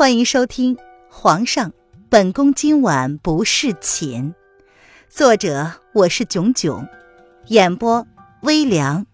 [0.00, 0.74] 欢迎收听
[1.10, 1.74] 《皇上，
[2.08, 4.32] 本宫今晚不侍寝》，
[5.10, 6.88] 作者我是囧囧，
[7.48, 8.06] 演播
[8.40, 9.06] 微凉，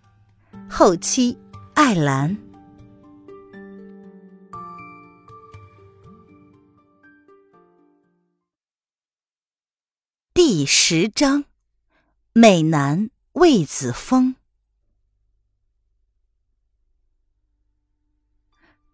[0.70, 1.36] 后期
[1.74, 2.38] 艾兰。
[10.32, 11.46] 第十章，
[12.32, 14.36] 美男魏子峰。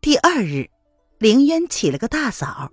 [0.00, 0.71] 第二日。
[1.22, 2.72] 凌渊起了个大早，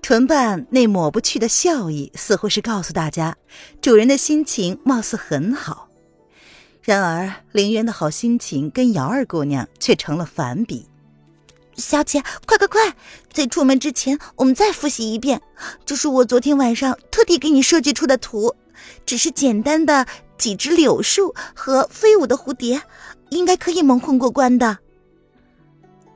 [0.00, 3.36] 唇瓣那抹不去的笑意，似乎是告诉大家，
[3.82, 5.90] 主人的心情貌似很好。
[6.80, 10.86] 然而，凌渊的好心情跟姚二姑娘却成了反比。
[11.76, 12.96] 小姐，快快快，
[13.30, 15.42] 在出门之前，我们再复习一遍。
[15.84, 18.54] 这是我昨天晚上特地给你设计出的图，
[19.04, 20.06] 只是简单的
[20.38, 22.80] 几只柳树和飞舞的蝴蝶，
[23.28, 24.78] 应该可以蒙混过关的。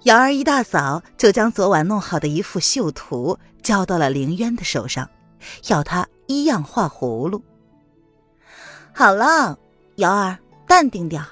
[0.06, 5.10] 瑶儿一大早就将昨晚弄好的一幅绣图交到了凌渊的手上，
[5.66, 7.42] 要他一样画葫芦。
[8.94, 9.58] 好了，
[9.96, 11.26] 瑶儿，淡定点儿。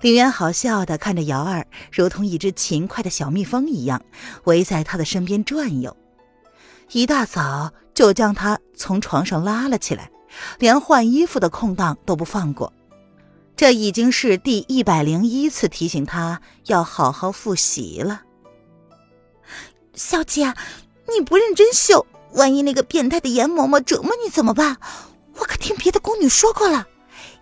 [0.00, 4.00] 凌渊好笑的看着瑶儿，如同一只勤快的小蜜蜂一样，
[4.44, 5.94] 围在他的身边转悠。
[6.92, 10.10] 一大早就将他从床上拉了起来，
[10.58, 12.72] 连换衣服的空档都不放过。
[13.58, 18.22] 这已经是第一百零一次提醒他要好好复习了。
[19.94, 20.54] 小姐，
[21.12, 24.76] 你不认真绣，万一那个变态的严嬷嬷折磨你怎么办？
[25.34, 26.86] 我可听别的宫女说过了，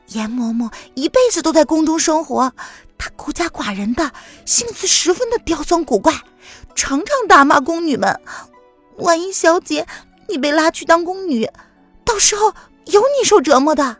[0.06, 2.51] 严嬷嬷一辈子都在宫中生活，
[2.97, 4.11] 她孤家寡人的，
[4.47, 6.14] 性子十分的刁钻古怪，
[6.75, 8.19] 常常打骂宫女们。
[8.97, 9.86] 万一小姐
[10.30, 11.47] 你被拉去当宫女，
[12.06, 12.55] 到时候
[12.86, 13.98] 有你受折磨的。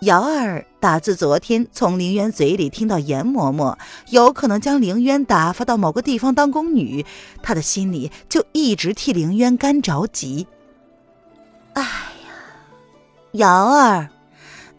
[0.00, 3.76] 瑶儿打自昨天从凌渊嘴里听到严嬷嬷
[4.08, 7.04] 有可能将凌渊打发到某个地方当宫女，
[7.42, 10.46] 她的心里就一直替凌渊干着急。
[11.74, 12.32] 哎呀，
[13.32, 14.08] 瑶儿，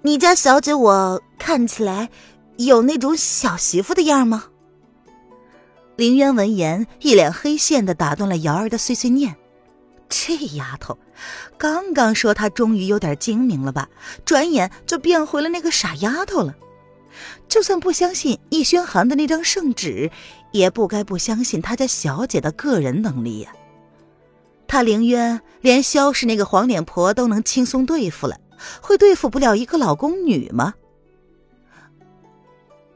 [0.02, 2.10] 你家小姐我看起来
[2.58, 4.46] 有那种小媳妇的样吗？
[5.98, 9.36] 凌渊闻言，一脸黑线的打断了瑶儿的碎碎念。
[10.12, 10.98] 这丫头，
[11.58, 13.90] 刚刚说她终于有点精明了吧，
[14.26, 16.54] 转眼就变回了那个傻丫头了。
[17.48, 20.12] 就算不相信易宣寒的那张圣旨，
[20.52, 23.52] 也不该不相信他家小姐的个人能力呀。
[24.68, 28.38] 他凌渊连萧氏那个黄脸婆都能轻松对付了，
[28.82, 30.74] 会对付不了一个老宫女吗？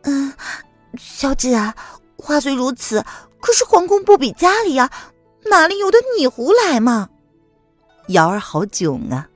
[0.03, 0.33] 嗯，
[0.97, 1.75] 小姐啊，
[2.17, 3.03] 话虽如此，
[3.39, 4.91] 可是皇宫不比家里呀。
[5.49, 7.09] 哪里有的你胡来嘛？
[8.09, 9.29] 瑶儿好囧啊！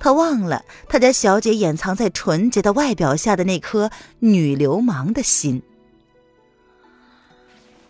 [0.00, 5.62] 他忘了他家小姐掩藏在纯洁的外表下的那颗女流氓的心。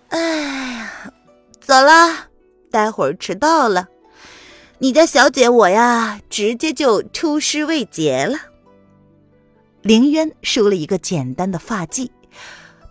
[0.08, 1.12] 哎呀，
[1.60, 2.28] 走了，
[2.70, 3.88] 待会儿迟到了，
[4.78, 8.38] 你家小姐我呀，直接就出师未捷了。
[9.82, 12.10] 凌渊梳了一个简单的发髻，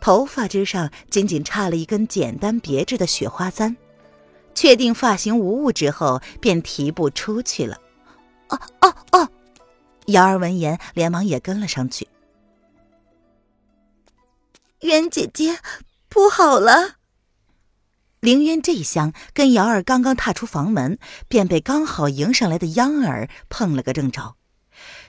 [0.01, 3.75] 头发之上仅仅插了一根简单别致的雪花簪。
[4.59, 7.79] 确定发型无误之后，便提步出去了。
[8.49, 9.29] 哦哦哦！
[10.07, 12.09] 瑶儿闻言，连忙也跟了上去。
[14.81, 15.59] 渊姐姐，
[16.09, 16.95] 不好了！
[18.19, 20.99] 凌渊这一厢跟瑶儿刚刚踏出房门，
[21.29, 24.35] 便被刚好迎上来的央儿碰了个正着。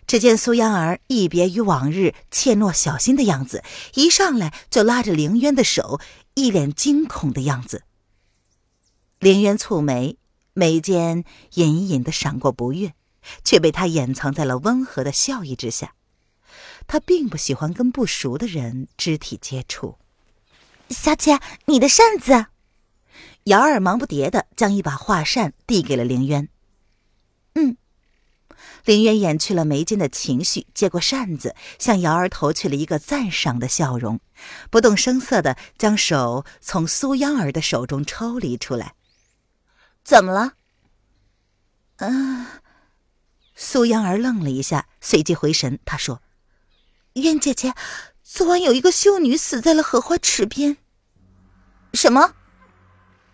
[0.07, 5.99] 只见苏央儿一别于往日怯懦小心的样子，一上来就拉着凌渊的手，
[6.35, 7.83] 一脸惊恐的样子。
[9.21, 10.17] 凌渊蹙眉，
[10.55, 12.95] 眉间隐隐的闪过不悦，
[13.45, 15.93] 却被他掩藏在了温和的笑意之下。
[16.87, 19.99] 他并不喜欢跟不熟的人肢体接触。
[20.89, 22.47] 小姐，你的扇子。
[23.45, 26.49] 瑶儿忙不迭的将一把画扇递给了凌渊。
[27.57, 27.77] 嗯。
[28.87, 34.19] 凌渊掩去了眉间的情绪，接过扇子，向瑶儿投去了一个赞赏的笑容，
[34.71, 38.95] 不动声色的将手从苏央儿的手中抽离出来。
[40.05, 40.55] 怎么了？
[41.97, 42.47] 嗯，
[43.55, 45.79] 苏央儿愣了一下，随即回神。
[45.85, 46.23] 她说
[47.15, 47.75] ：“渊姐姐，
[48.23, 50.79] 昨晚有一个秀女死在了荷花池边。”
[51.93, 52.35] 什么？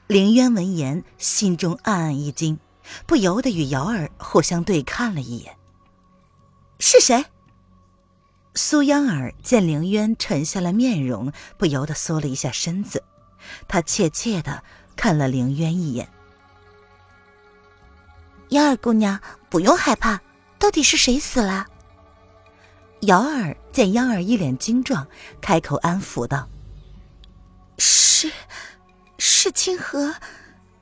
[0.08, 2.58] 凌渊闻言，心中暗暗一惊，
[3.06, 5.56] 不由得与瑶儿互相对看了一眼。
[6.78, 7.24] 是谁？
[8.54, 13.04] 苏央儿见凌渊沉下了面容，不由得缩了一下身子。
[13.68, 14.64] 她怯怯的
[14.96, 16.10] 看了凌渊一眼。
[18.50, 20.20] 瑶儿姑娘，不用害怕，
[20.58, 21.66] 到底是谁死了？
[23.00, 25.06] 瑶儿见央儿一脸惊状，
[25.40, 26.48] 开口安抚道
[27.78, 28.30] ：“是，
[29.18, 30.14] 是清河，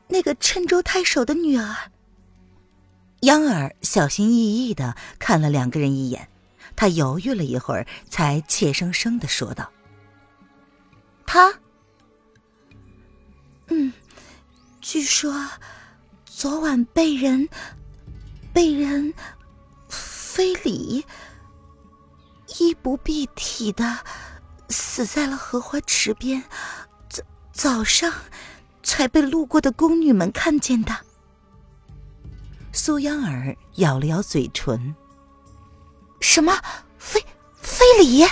[0.09, 1.75] 那个郴州太守的女儿。
[3.23, 6.29] 央儿小心翼翼的看了两个人一眼，
[6.77, 9.71] 他犹豫了一会儿，才怯生生的说道
[11.27, 11.53] ：“他，
[13.69, 13.93] 嗯，
[14.83, 15.35] 据说
[16.45, 17.49] 昨晚被人
[18.53, 19.15] 被人
[19.89, 21.03] 非礼，
[22.59, 24.01] 衣不蔽体的
[24.69, 26.45] 死在了荷花池边。”
[27.09, 28.13] 早早上，
[28.83, 30.95] 才被路过的宫女们看见的。
[32.75, 34.95] 苏央儿咬了咬嘴唇。
[36.21, 36.61] 什么？
[36.99, 37.25] 非
[37.55, 38.23] 非礼？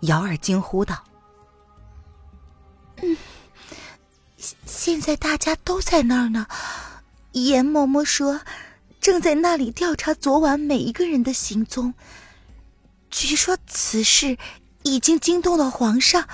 [0.00, 1.04] 姚儿惊呼道。
[3.02, 3.14] 嗯，
[4.38, 6.46] 现现在大家都在那儿呢。
[7.42, 8.40] 严嬷嬷说，
[9.00, 11.94] 正在那里调查昨晚每一个人的行踪。
[13.10, 14.38] 据说此事
[14.82, 16.28] 已经惊动了皇上。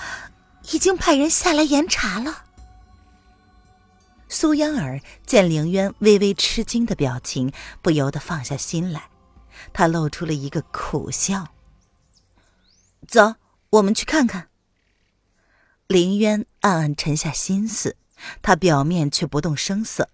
[0.72, 2.44] 已经派人下来严查了。
[4.28, 7.50] 苏央儿见凌渊微微吃惊的表情，
[7.82, 9.08] 不由得放下心来，
[9.72, 11.48] 他露出了一个苦笑。
[13.08, 13.34] 走，
[13.70, 14.48] 我们去看看。
[15.88, 17.96] 凌渊暗暗沉下心思，
[18.40, 20.10] 他表面却不动声色，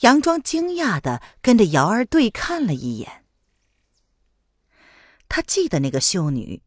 [0.00, 3.24] 佯装惊讶的跟着瑶儿对看了一眼。
[5.28, 6.62] 他记得那个秀女。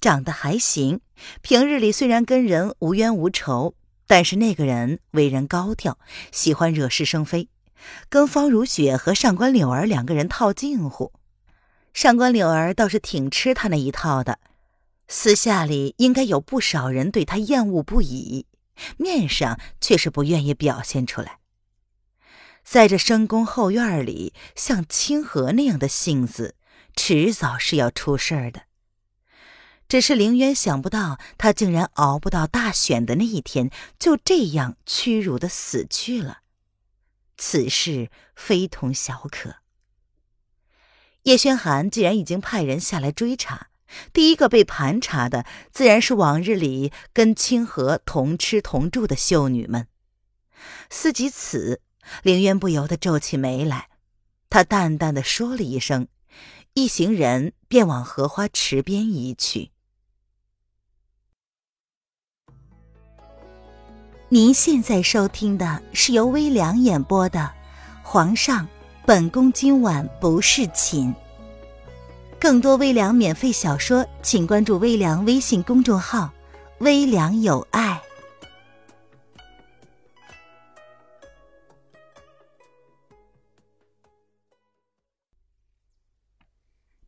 [0.00, 1.00] 长得还行，
[1.40, 3.74] 平日里虽然跟人无冤无仇，
[4.06, 5.98] 但是那个人为人高调，
[6.30, 7.48] 喜欢惹是生非，
[8.08, 11.12] 跟方如雪和上官柳儿两个人套近乎。
[11.92, 14.38] 上官柳儿倒是挺吃他那一套的，
[15.08, 18.46] 私下里应该有不少人对他厌恶不已，
[18.98, 21.41] 面上却是不愿意表现出来。
[22.64, 26.54] 在这深宫后院里，像清河那样的性子，
[26.94, 28.62] 迟早是要出事儿的。
[29.88, 36.38] 只是凌渊想不到，他竟然熬不到大选的那一天，就这样屈辱的死去了。
[37.36, 39.56] 此事非同小可。
[41.24, 43.68] 叶轩寒既然已经派人下来追查，
[44.12, 49.88] 第一个被盘查的自然是往日里跟清河同吃同住的秀女们。
[50.88, 51.82] 思及此，
[52.22, 53.88] 凌渊不由得皱起眉来。
[54.50, 56.08] 他淡淡的说了一声，
[56.74, 59.70] 一行人便往荷花池边移去。
[64.28, 67.40] 您现在收听的是由微凉演播的
[68.02, 68.66] 《皇上，
[69.06, 71.14] 本宫今晚不侍寝》。
[72.40, 76.32] 更多微凉免费小说，请关注微凉微信公众号
[76.80, 78.01] “微凉有爱”。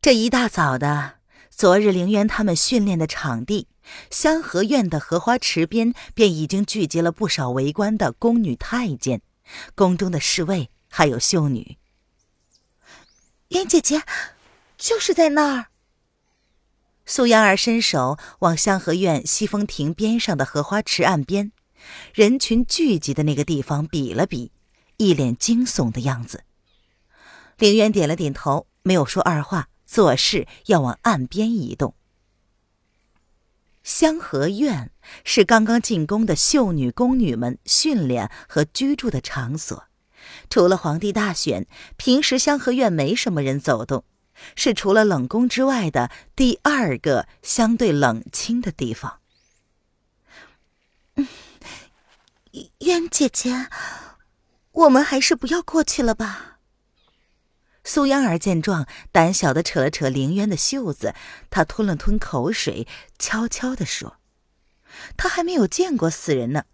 [0.05, 1.15] 这一大早的，
[1.49, 3.67] 昨日凌渊他们训练的场地。
[4.11, 9.23] 香河院的荷花池边，便已经聚集了不少围观的宫女太监、
[9.73, 11.79] 宫中的侍卫，还有秀女。
[13.47, 14.03] 莲姐姐，
[14.77, 15.65] 就是在那儿。
[17.07, 21.51] 苏央儿伸手往香河院西风亭边上的荷花池岸边，
[22.13, 24.51] 人群聚集的那个地方比了比，
[24.97, 26.43] 一脸惊悚的样子。
[27.57, 31.95] 凌渊点了点头，没有说二话，做事要往岸边移动。
[33.81, 34.91] 香河院
[35.23, 39.85] 是刚刚进宫的秀女宫女们训练和居住的场所，
[40.49, 44.03] 除了皇帝大选，平时香河院没什么人走动，
[44.57, 49.21] 是除了冷宫之外的第二个相对冷清的地方。
[51.15, 51.25] 嗯，
[52.79, 53.67] 渊姐姐，
[54.73, 56.54] 我们还是不要过去了吧。
[57.87, 61.13] 苏央儿见状，胆小的扯了扯凌渊的袖子，
[61.51, 62.87] 他吞了吞口水，
[63.19, 64.17] 悄悄的说
[65.15, 66.65] ：“他还没有见过死人呢，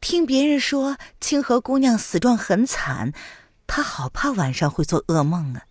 [0.00, 3.12] 听别人说清河姑娘死状很惨，
[3.66, 5.66] 他好怕晚上会做噩梦啊。”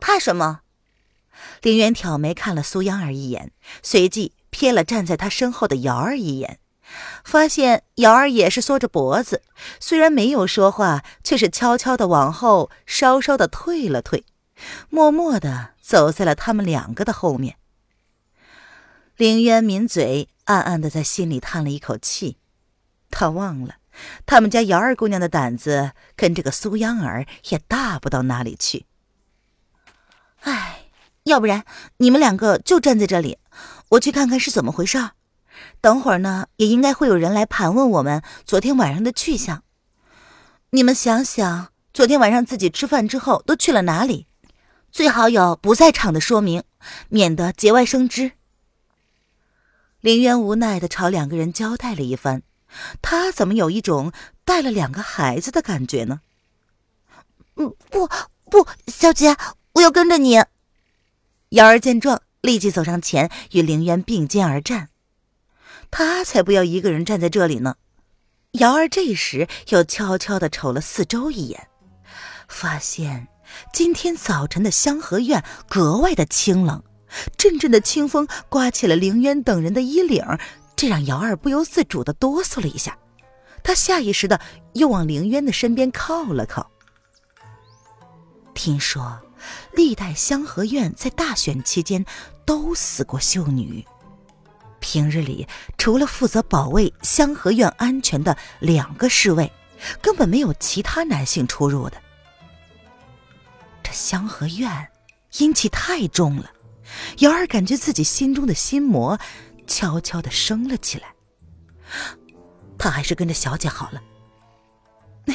[0.00, 0.62] 怕什么？
[1.60, 3.52] 凌渊挑眉看了苏央儿一眼，
[3.82, 6.58] 随即瞥了站在他身后的瑶儿一眼。
[7.24, 9.42] 发现瑶儿也是缩着脖子，
[9.78, 14.24] 虽然没有说话，却是悄悄的往后稍稍的退了退，
[14.88, 17.56] 默默的走在了他们两个的后面。
[19.16, 22.38] 凌渊抿嘴，暗暗的在心里叹了一口气，
[23.10, 23.76] 他忘了，
[24.24, 28.86] 他们家瑶儿姑娘的胆子跟这个苏央儿也大不到哪里去。
[30.40, 30.86] 唉，
[31.24, 31.64] 要不然
[31.98, 33.38] 你们两个就站在这里，
[33.90, 34.98] 我去看看是怎么回事。
[35.80, 39.62] 等会儿呢，也应该会有人来盘问我们昨天晚上的去向。
[40.70, 44.26] 你们想想，昨天晚上自己吃饭之后都去了哪里？
[44.92, 46.62] 最好有不在场的说明，
[47.08, 48.32] 免得节外生枝。
[50.00, 52.42] 林渊无奈的朝两个人交代了一番，
[53.02, 54.12] 他怎么有一种
[54.44, 56.20] 带了两个孩子的感觉呢？
[57.56, 58.08] 嗯，不
[58.50, 59.36] 不，小姐，
[59.74, 60.42] 我要跟着你。
[61.50, 64.88] 瑶儿见状，立即走上前，与凌渊并肩而战。
[65.90, 67.76] 他才不要一个人站在这里呢。
[68.52, 71.68] 瑶儿这时又悄悄的瞅了四周一眼，
[72.48, 73.28] 发现
[73.72, 76.82] 今天早晨的香河院格外的清冷，
[77.36, 80.24] 阵阵的清风刮起了凌渊等人的衣领，
[80.74, 82.98] 这让瑶儿不由自主的哆嗦了一下。
[83.62, 84.40] 他下意识的
[84.72, 86.70] 又往凌渊的身边靠了靠。
[88.54, 89.20] 听说，
[89.72, 92.04] 历代香河院在大选期间
[92.44, 93.86] 都死过秀女。
[94.80, 95.46] 平日里，
[95.78, 99.52] 除了负责保卫香河院安全的两个侍卫，
[100.02, 101.96] 根本没有其他男性出入的。
[103.82, 104.88] 这香河院
[105.38, 106.50] 阴气太重了，
[107.18, 109.18] 瑶儿感觉自己心中的心魔
[109.66, 111.14] 悄悄的升了起来。
[112.78, 114.02] 他还是跟着小姐好了。
[115.24, 115.34] 你，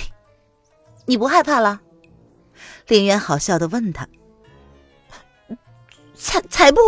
[1.06, 1.80] 你不害怕了？
[2.88, 4.08] 林渊好笑的问他
[6.16, 6.80] ：“才才不，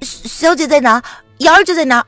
[0.00, 1.02] 小姐在哪？
[1.42, 2.06] 瑶儿就在哪。”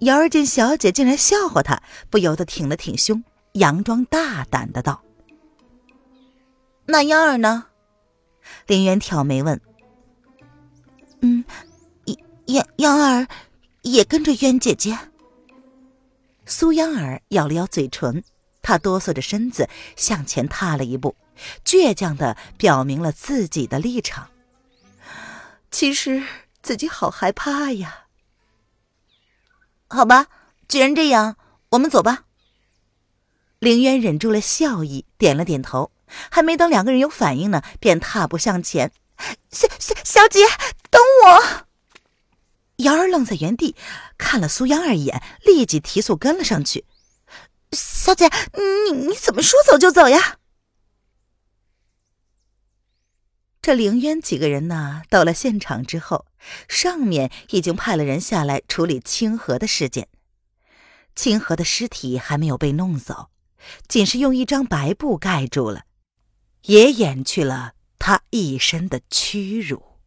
[0.00, 3.22] 瑶儿见小姐竟然笑话他，不由得挺了挺胸，
[3.54, 5.02] 佯装大胆的道
[6.86, 7.66] ：“那央儿呢？”
[8.66, 9.60] 林渊挑眉问
[11.20, 11.44] ：“嗯，
[12.46, 13.26] 央央儿
[13.82, 14.98] 也跟着渊姐姐。”
[16.46, 18.24] 苏央儿咬了咬嘴唇，
[18.62, 21.14] 她哆嗦着身子向前踏了一步。
[21.64, 24.28] 倔强的表明了自己的立场。
[25.70, 26.22] 其实
[26.62, 28.06] 自己好害怕呀。
[29.88, 30.26] 好吧，
[30.68, 31.36] 既然这样，
[31.70, 32.24] 我们走吧。
[33.58, 35.90] 凌渊忍住了笑意，点了点头。
[36.30, 38.90] 还没等两个人有反应呢，便踏步向前。
[39.50, 40.40] 小小小姐，
[40.90, 41.66] 等我！
[42.78, 43.76] 瑶儿愣在原地，
[44.18, 46.84] 看了苏央儿一眼，立即提速跟了上去。
[47.70, 50.39] 小姐，你你怎么说走就走呀？
[53.62, 56.26] 这凌渊几个人呢，到了现场之后，
[56.66, 60.08] 上面已经派了人下来处理清河的事件。
[61.14, 63.30] 清河的尸体还没有被弄走，
[63.86, 65.84] 仅是用一张白布盖住了，
[66.62, 69.98] 也掩去了他一身的屈辱。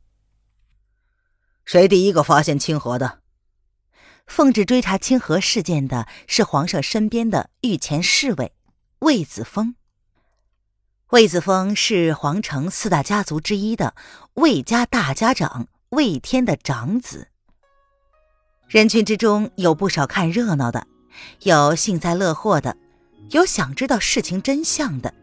[1.64, 3.20] 谁第一个发现清河的？
[4.26, 8.54] 奉旨追查清河事件的是皇上身边的御前侍卫
[9.00, 9.76] 魏子峰。
[11.14, 13.94] 魏子峰是皇城四大家族之一的
[14.34, 17.28] 魏家大家长魏天的长子。
[18.68, 20.88] 人群之中有不少看热闹的，
[21.42, 22.76] 有幸灾乐祸的，
[23.30, 25.14] 有想知道事情真相的，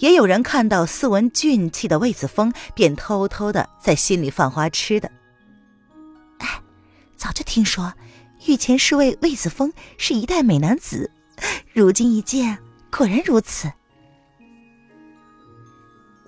[0.00, 5.10] 也有人看到斯文俊气的魏子峰便偷偷的在心里犯花痴的。
[6.40, 6.60] 哎，
[7.16, 7.94] 早就听说
[8.44, 11.10] 御前侍卫魏子峰是一代美男子，
[11.72, 12.58] 如今一见，
[12.90, 13.72] 果然如此。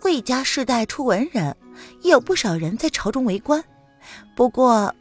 [0.03, 1.57] 魏家世代出文人，
[2.03, 3.63] 也有不少人在朝中为官，
[4.35, 4.95] 不过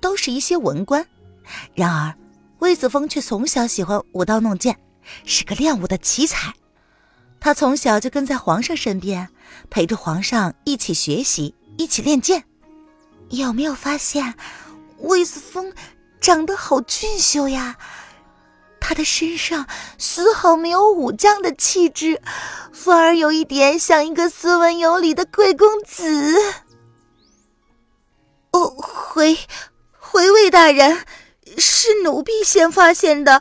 [0.00, 1.06] 都是一些文官。
[1.74, 2.14] 然而，
[2.58, 4.78] 魏子峰却从小喜欢舞刀弄剑，
[5.24, 6.52] 是个练武的奇才。
[7.40, 9.28] 他从小就跟在皇上身边，
[9.68, 12.44] 陪着皇上一起学习，一起练剑。
[13.30, 14.34] 有没有发现，
[14.98, 15.72] 魏子峰
[16.20, 17.76] 长得好俊秀呀？
[18.92, 22.20] 他的身上丝毫没有武将的气质，
[22.74, 26.36] 反而有一点像一个斯文有礼的贵公子。
[28.50, 29.38] 哦，回
[29.98, 31.06] 回魏大人，
[31.56, 33.40] 是奴婢先发现的。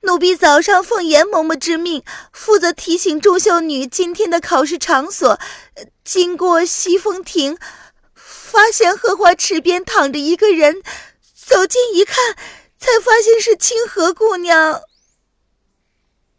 [0.00, 5.38] 奴婢早上奉严嬷嬷之命，负责提醒钟秀女今天的考试场所。
[6.04, 7.58] 经过西风亭，
[8.14, 10.82] 发现荷花池边躺着一个人，
[11.34, 12.34] 走近一看。
[12.86, 14.82] 才发现是清河姑娘。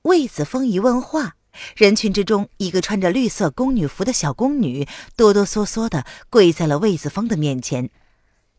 [0.04, 1.36] 魏子峰一问话，
[1.76, 4.88] 人群之中，一个穿着绿色宫女服的小宫女
[5.18, 7.90] 哆哆嗦嗦的跪在了魏子峰的面前，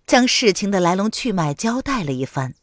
[0.07, 2.55] 将事情的来龙去脉交代了一番。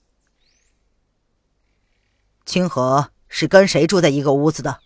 [2.46, 4.82] 清河是跟谁住在一个屋子的？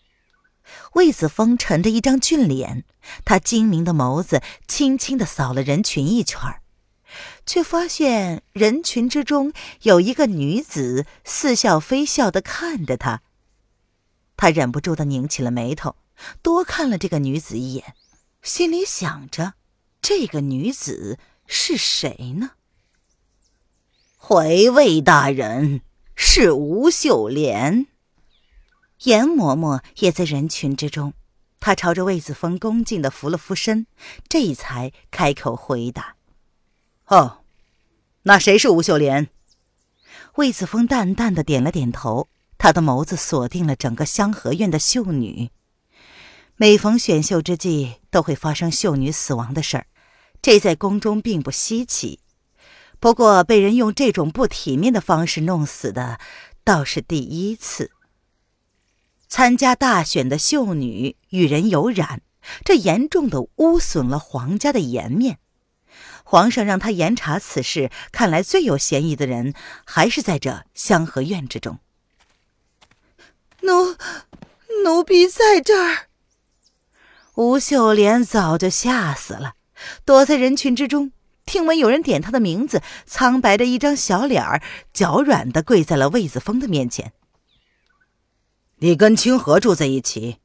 [0.93, 2.85] 魏子峰沉着一张俊脸，
[3.25, 6.61] 他精明的眸子轻轻的扫了人群一圈儿。
[7.45, 13.21] 却发现人群之中有一个女子似笑非笑的看着他，
[14.37, 15.95] 他忍不住的拧起了眉头，
[16.41, 17.95] 多看了这个女子一眼，
[18.41, 19.53] 心里想着：
[20.01, 22.51] 这个女子是谁呢？
[24.15, 25.81] 回魏大人
[26.15, 27.87] 是吴秀莲。
[29.03, 31.13] 严嬷嬷也在人群之中，
[31.61, 33.87] 她朝着魏子峰恭敬的扶了扶身，
[34.27, 36.17] 这才开口回答。
[37.09, 37.39] 哦，
[38.21, 39.29] 那谁是吴秀莲？
[40.35, 45.49] 魏子峰淡淡的点了点头，他的眸子锁定了整个香河院的秀女。
[46.55, 49.87] 每逢选秀之际，都会发生秀女死亡的事儿，
[50.39, 52.19] 这在宫中并不稀奇。
[52.99, 56.19] 不过，被人用这种不体面的方式弄死的，
[56.63, 57.89] 倒是第一次。
[59.27, 62.21] 参加大选的秀女与人有染，
[62.63, 65.39] 这严重的污损了皇家的颜面。
[66.31, 71.79] 皇上让他严查此事，看来最有嫌疑的人还是在这香河院之中。
[73.61, 73.95] 奴，
[74.83, 76.05] 奴婢在这儿。
[77.33, 79.55] 吴秀莲早就吓死了，
[80.05, 81.11] 躲在人群之中，
[81.47, 84.61] 听闻有人点她的名字，苍白的一张小脸儿，
[84.93, 87.11] 脚软的跪在了魏子峰的面前。
[88.75, 90.37] 你跟清河住在一起？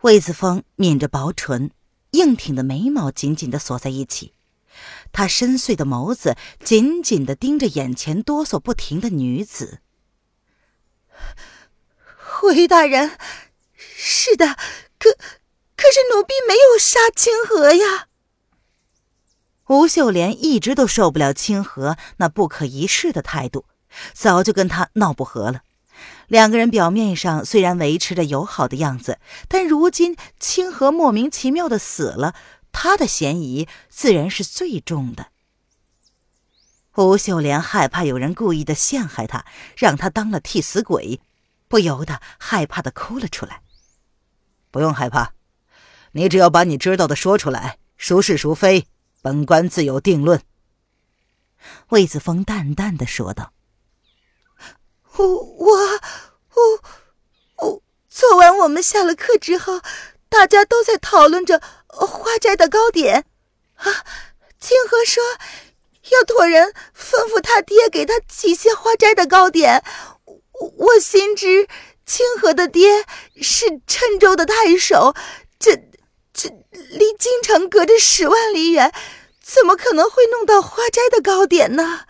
[0.00, 1.70] 魏子峰抿着薄唇，
[2.10, 4.33] 硬挺的眉毛紧紧的锁在一起，
[5.12, 9.80] 他深邃的眸子紧紧的盯着眼前哆嗦不停的女子。
[12.16, 13.16] 回大人，
[13.76, 14.56] 是的，
[14.98, 15.12] 可
[15.76, 18.08] 可是奴婢没有杀清河呀。
[19.68, 23.64] 吴秀莲一直都受不了清河那不可一世的态度，
[24.12, 25.62] 早就跟他闹不和了。
[26.26, 32.34] 两个人表面上虽然维持着友好的样子，但如今清河莫名其妙的死了，
[32.74, 35.28] 他的嫌疑自然是最重的。
[36.96, 41.20] 吴秀莲害怕有人故意的陷害他，让他当了替死鬼，
[41.68, 43.62] 不由得害怕的哭了出来。
[44.70, 45.32] 不用害怕，
[46.12, 48.86] 你只要把你知道的说出来，孰是孰非，
[49.22, 50.42] 本官自有定论。
[51.90, 53.52] 魏子峰淡淡的说道。
[55.16, 55.70] 我我
[56.54, 59.80] 我我，昨晚我们下了课之后，
[60.28, 61.62] 大家都在讨论着
[61.94, 63.24] 花斋的糕点。
[63.76, 64.04] 啊，
[64.60, 65.22] 清河说
[66.12, 69.82] 要托人吩咐他爹给他寄些花斋的糕点。
[70.24, 71.68] 我我心知
[72.06, 73.04] 清河的爹
[73.40, 75.14] 是郴州的太守，
[75.58, 75.76] 这
[76.32, 78.92] 这离京城隔着十万里远，
[79.42, 82.06] 怎么可能会弄到花斋的糕点呢？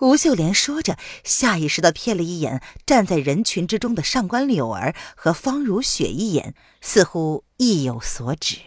[0.00, 8.58] 吴秀莲说着，下意识的瞥了一眼站在人群之中的上官柳儿和方如雪一眼，似乎意有所指。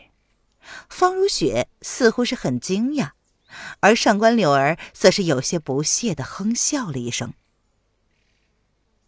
[0.89, 3.11] 方如雪似乎是很惊讶，
[3.81, 7.35] 而上官柳儿则是有些不屑的哼笑了一声。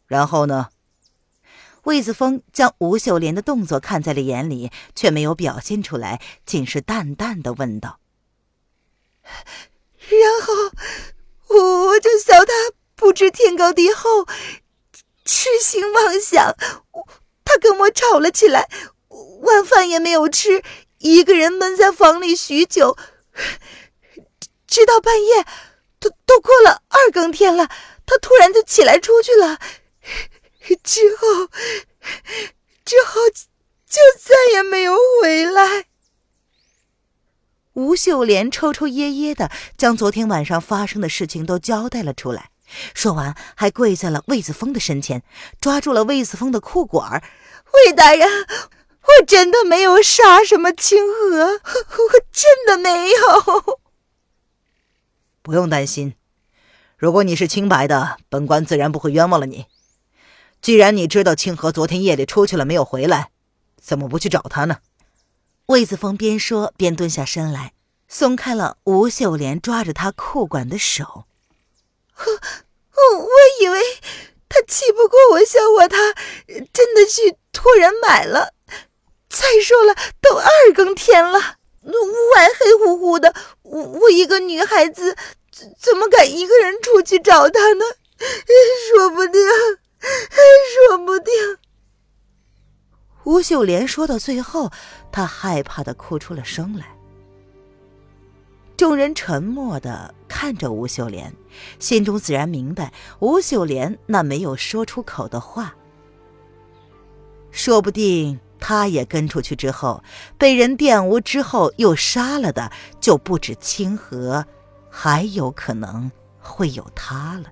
[0.05, 0.69] 然后呢？
[1.85, 7.99] 魏子峰将吴秀莲的动作看在了眼里，却没有表现出来，仅是淡淡的问道
[9.97, 10.53] ：“然后。”
[11.49, 12.51] 我我就笑他
[12.93, 14.25] 不知天高地厚，
[15.23, 16.53] 痴心妄想。
[17.45, 18.67] 他跟我吵了起来，
[19.41, 20.63] 晚饭也没有吃，
[20.99, 22.97] 一个人闷在房里许久，
[24.67, 25.45] 直到半夜，
[25.99, 27.69] 都都过了二更天了，
[28.05, 29.59] 他突然就起来出去了。
[30.83, 31.47] 之后，
[32.83, 35.85] 之后就再也没有回来。
[37.73, 42.49] 吴秀莲抽抽噎噎的将昨天晚上发生的事情都交代了出来，
[42.93, 45.23] 说完还跪在了魏子峰的身前，
[45.61, 47.23] 抓住了魏子峰的裤管
[47.73, 48.27] 魏大人，
[49.07, 53.79] 我真的没有杀什么清河， 我真的没有。
[55.41, 56.15] 不用担心，
[56.97, 59.65] 如果你是清白的，本官自然不会冤枉了你。
[60.61, 63.31] 既然你知道清河昨天夜里出去了没有回来，
[63.79, 64.79] 怎么不去找他呢？
[65.67, 67.73] 魏子峰边说边蹲下身来，
[68.07, 71.25] 松开了吴秀莲抓着他裤管的手。
[72.17, 73.29] 我我
[73.61, 73.79] 以为
[74.49, 76.13] 他气不过我，笑话他，
[76.73, 78.53] 真的去托人买了。
[79.29, 85.15] 再说了，都二更天了，那屋外黑乎乎的，我我一个女孩子，
[85.79, 87.85] 怎么敢一个人出去找他呢？
[88.89, 89.41] 说不定，
[90.89, 91.33] 说不定。
[93.25, 94.71] 吴秀莲说到最后，
[95.11, 96.95] 她害怕的哭出了声来。
[98.77, 101.33] 众人沉默的看着吴秀莲，
[101.79, 105.75] 心中自然明白吴秀莲那没有说出口的话。
[107.51, 110.03] 说不定他也跟出去之后，
[110.37, 114.45] 被人玷污之后又杀了的，就不止清河，
[114.89, 117.51] 还有可能会有他了。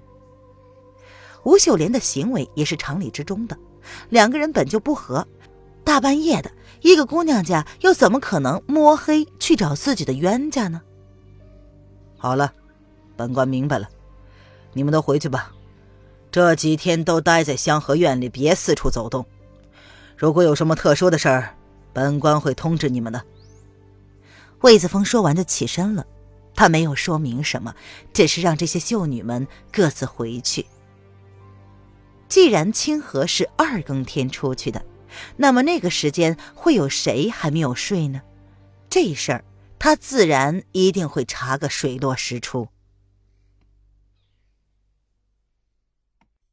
[1.43, 3.57] 吴秀莲的行为也是常理之中的，
[4.09, 5.27] 两个人本就不和。
[5.83, 10.81] 大半夜的，一个姑娘家又怎么可能摸黑去找自己的冤家呢？
[12.17, 12.51] 好了，
[13.15, 13.87] 本官明白了，
[14.73, 15.51] 你们都回去吧。
[16.31, 19.23] 这几天都待在香河院里，别四处走动。
[20.17, 21.55] 如果有什么特殊的事儿，
[21.93, 23.23] 本官会通知你们的。
[24.61, 26.05] 魏子峰说完就起身了，
[26.55, 27.75] 他没有说明什么，
[28.13, 30.65] 只是让这些秀女们各自回去。
[32.27, 34.83] 既然清河是二更天出去的，
[35.37, 38.21] 那么那个时间会有谁还没有睡呢？
[38.89, 39.43] 这事儿
[39.77, 42.69] 他自然一定会查个水落石出。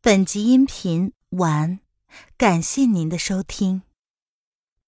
[0.00, 1.78] 本集音频完，
[2.36, 3.82] 感谢您的收听。